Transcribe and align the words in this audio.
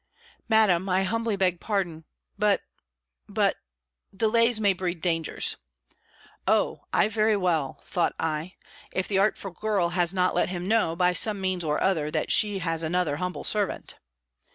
"Madam, 0.49 0.89
I 0.89 1.03
humbly 1.03 1.35
beg 1.35 1.59
pardon; 1.59 2.05
but 2.35 2.63
but 3.29 3.57
delays 4.17 4.59
may 4.59 4.73
breed 4.73 4.99
dangers." 4.99 5.57
"Oh 6.47 6.85
I 6.91 7.07
very 7.07 7.37
well," 7.37 7.79
thought 7.83 8.15
I; 8.19 8.55
"if 8.91 9.07
the 9.07 9.19
artful 9.19 9.51
girl 9.51 9.89
has 9.89 10.11
not 10.11 10.33
let 10.33 10.49
him 10.49 10.67
know, 10.67 10.95
by 10.95 11.13
some 11.13 11.39
means 11.39 11.63
or 11.63 11.79
other, 11.79 12.09
that 12.09 12.31
she 12.31 12.57
has 12.57 12.81
another 12.81 13.17
humble 13.17 13.43
servant." 13.43 13.99